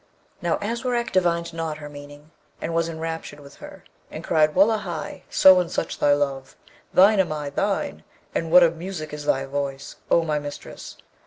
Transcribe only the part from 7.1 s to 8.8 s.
am I, thine! And what a